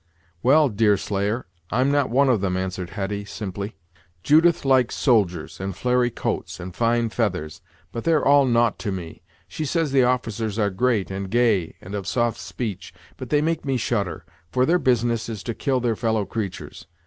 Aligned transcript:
"Well, 0.41 0.67
Deerslayer, 0.69 1.45
I'm 1.69 1.91
not 1.91 2.09
one 2.09 2.27
of 2.27 2.41
them," 2.41 2.57
answered 2.57 2.89
Hetty, 2.89 3.23
simply; 3.23 3.75
"Judith 4.23 4.65
likes 4.65 4.95
soldiers, 4.95 5.59
and 5.59 5.75
flary 5.75 6.09
coats, 6.09 6.59
and 6.59 6.75
fine 6.75 7.09
feathers; 7.09 7.61
but 7.91 8.03
they're 8.03 8.25
all 8.25 8.45
naught 8.47 8.79
to 8.79 8.91
me. 8.91 9.21
She 9.47 9.63
says 9.63 9.91
the 9.91 10.01
officers 10.01 10.57
are 10.57 10.71
great, 10.71 11.11
and 11.11 11.29
gay, 11.29 11.75
and 11.81 11.93
of 11.93 12.07
soft 12.07 12.39
speech; 12.39 12.95
but 13.17 13.29
they 13.29 13.43
make 13.43 13.63
me 13.63 13.77
shudder, 13.77 14.25
for 14.51 14.65
their 14.65 14.79
business 14.79 15.29
is 15.29 15.43
to 15.43 15.53
kill 15.53 15.79
their 15.79 15.95
fellow 15.95 16.25
creatures. 16.25 16.87